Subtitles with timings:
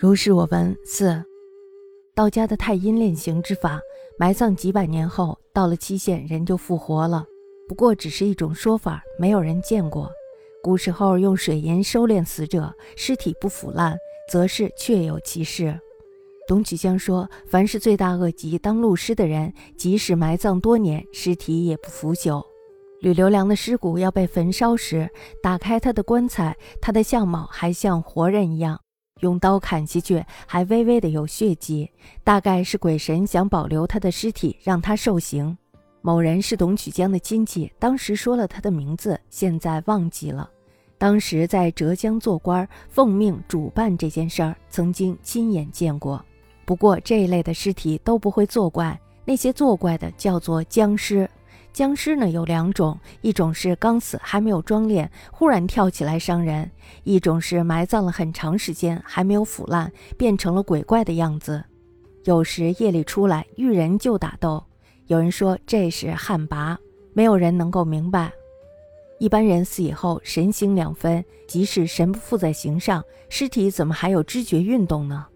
[0.00, 1.22] 如是我闻四，
[2.14, 3.78] 道家的太阴炼形之法，
[4.18, 7.22] 埋葬几百年后，到了期限人就复活了。
[7.68, 10.10] 不过只是一种说法，没有人见过。
[10.62, 13.94] 古时候用水银收敛死者，尸体不腐烂，
[14.32, 15.78] 则是确有其事。
[16.48, 22.42] 董曲江说，凡是罪大恶极当路师的人，即使埋葬多年，尸体也不腐朽。
[23.02, 25.10] 吕留良的尸骨要被焚烧时，
[25.42, 28.80] 打开他的棺材，他的相貌还像活人一样。
[29.20, 31.90] 用刀砍下去，还微微的有血迹，
[32.24, 35.56] 大概是鬼神想保留他的尸体，让他受刑。
[36.02, 40.48] 某人是董曲江的亲戚，当时说了他的名字，现在忘记了。
[40.96, 46.22] 当时在浙江做官，奉命主办这件事儿，曾经亲眼见过。
[46.64, 51.28] 不过这一类的尸体都不会作怪，那些作怪的叫做僵尸。
[51.72, 56.66] 僵尸呢有两种，一种是刚死还没有装殓，忽然跳起来伤人；
[57.04, 61.64] 一种是埋葬了很长时间还没有腐烂，变成了鬼怪的样子。
[62.24, 64.62] 有时夜里出来遇人就打斗，
[65.06, 66.76] 有人说这是旱魃，
[67.14, 68.30] 没有人能够明白。
[69.18, 75.26] 一般人死以后神形两分，即使神不附在形上，尸体怎么还有知觉运动呢？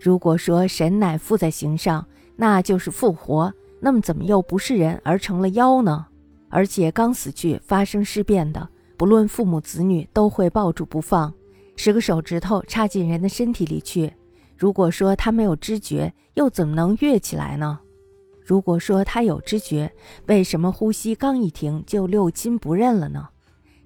[0.00, 3.52] 如果说神乃附在形上，那就是复活。
[3.84, 6.06] 那么怎么又不是人而成了妖呢？
[6.48, 11.30] 而且刚死去发生尸变的，不论父母子女都会抱住不放，
[11.76, 14.10] 十个手指头插进人的身体里去。
[14.56, 17.78] 如果说他没有知觉，又怎么能跃起来呢？
[18.42, 19.92] 如果说他有知觉，
[20.28, 23.28] 为什么呼吸刚一停就六亲不认了呢？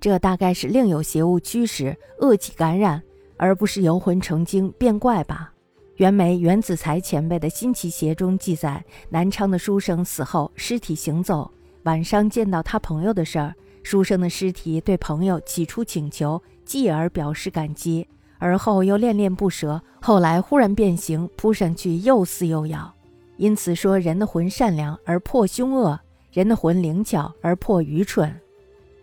[0.00, 3.02] 这大概是另有邪物驱使、恶气感染，
[3.36, 5.52] 而不是游魂成精变怪吧。
[5.98, 11.50] 袁枚、袁子才前辈的《新奇邪》中记载，南昌的书生死后，尸体行走，
[11.82, 13.52] 晚上见到他朋友的事儿。
[13.82, 18.06] 书生的尸体对朋友起初请求，继而表示感激，
[18.38, 22.94] 而后又恋恋不舍，后来忽然变形，扑上去又撕又咬。
[23.36, 25.98] 因此说，人的魂善良而破凶恶，
[26.30, 28.32] 人的魂灵巧而破愚蠢。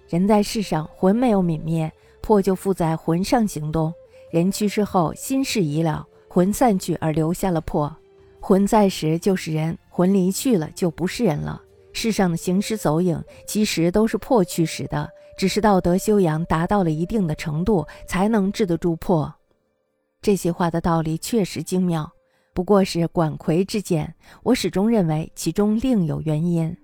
[0.08, 1.92] 人在世上，魂没有泯灭，
[2.22, 3.94] 魄就附在魂上行动。
[4.32, 6.08] 人去世后，心事已了。
[6.36, 7.90] 魂散去而留下了魄，
[8.42, 11.62] 魂在时就是人，魂离去了就不是人了。
[11.94, 19.34] 世上的行尸走影其实都是魄驱使的，只是道德修养达到了一定的程度，才能治得住魄。
[20.22, 22.12] 这些话的道理确实精妙，
[22.54, 24.14] 不过是管窥之见。
[24.44, 26.76] 我始终认为其中另有原因。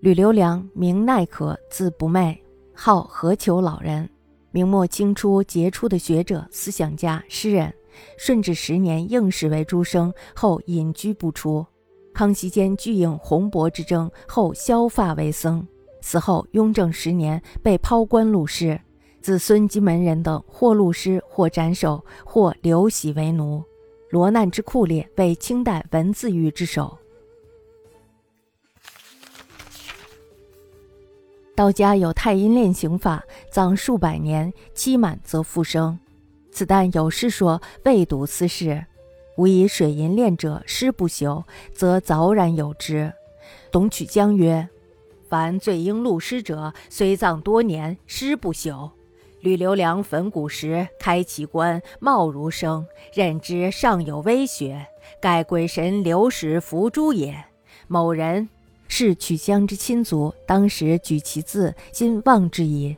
[0.00, 2.42] 吕留良，名奈可，字不昧，
[2.72, 4.08] 号何求老人，
[4.52, 7.70] 明末清初杰出的学者、思想家、诗人。
[8.16, 11.64] 顺治十年应试为诸生，后隐居不出。
[12.14, 15.66] 康熙间拒应洪博之争，后削发为僧。
[16.00, 18.80] 死后雍正十年被抛官入仕，
[19.20, 23.62] 子孙及门人等或戮师，或斩首，或流徙为奴。
[24.10, 26.96] 罗难之酷烈，为清代文字狱之首。
[31.56, 35.98] 道家有太阴炼刑法，葬数百年，期满则复生。
[36.56, 38.86] 此但有诗说：“未睹斯事，
[39.36, 41.44] 吾以水银炼者，尸不朽，
[41.74, 43.12] 则早然有之。”
[43.70, 44.66] 董曲江曰
[45.28, 48.90] ：“凡罪应戮尸者，虽葬多年，尸不朽。
[49.40, 54.86] 吕留良焚骨时，开其棺，貌如生，认之尚有微血，
[55.20, 57.36] 盖鬼神留使伏诛也。
[57.86, 58.48] 某人
[58.88, 62.96] 是曲江之亲族，当时举其字，今忘之矣。”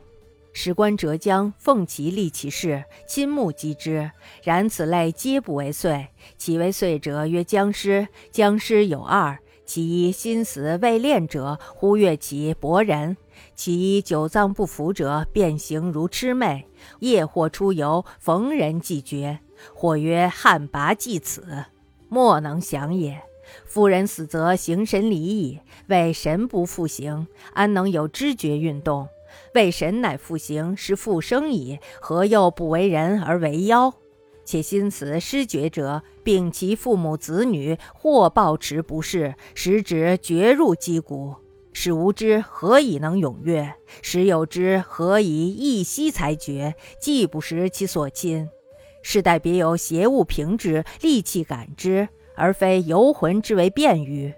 [0.51, 4.11] 史官浙江奉其立其事，亲目击之。
[4.43, 6.07] 然此类皆不为祟。
[6.37, 8.07] 其为祟者，曰僵尸。
[8.31, 13.15] 僵尸有二：其一心死未练者，忽跃起搏人；
[13.55, 16.67] 其一久葬不服者，变形如魑魅。
[16.99, 19.39] 夜或出游，逢人即绝。
[19.73, 21.65] 或曰旱魃即此，
[22.09, 23.21] 莫能降也。
[23.65, 29.07] 夫人死则形神离矣，为神不复形，安能有知觉运动？
[29.53, 33.93] 为神乃复形，是复生矣，何又不为人而为妖？
[34.45, 41.35] 且心此失觉者，并其父母子女，或抱持不适，使之绝入肌骨。
[41.71, 43.75] 使无知何以能踊跃？
[44.01, 46.73] 使有之何以一息才绝？
[46.99, 48.49] 既不识其所亲，
[49.03, 54.33] 世代别有邪物凭之，利器感之，而非游魂之为便于。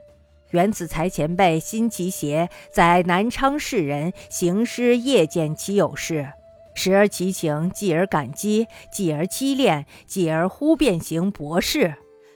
[0.51, 6.31] 袁子才前辈新奇邪，在南昌市人行尸夜见其有事，
[6.73, 11.95] 时而其情，继而感激，继而期恋，继而忽变形博士。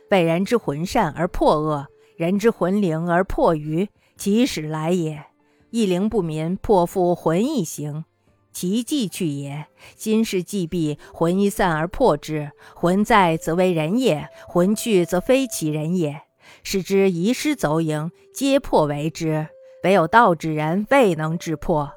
[0.10, 5.26] 被人之魂善而破恶，人之魂灵而破愚，其始来也。
[5.72, 8.06] 一灵不民，破复魂一行。
[8.54, 9.66] 其迹去也。
[9.96, 12.52] 今世既毕，魂一散而破之。
[12.74, 16.22] 魂在则为人也，魂去则非其人也。
[16.64, 19.48] 使之遗失走影，皆破为之。
[19.84, 21.92] 唯有道之人未能制破。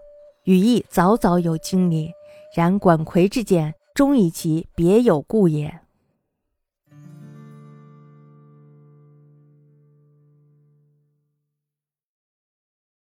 [0.44, 2.10] 羽翼早早有经历，
[2.54, 5.80] 然管窥之见，终以其别有故也。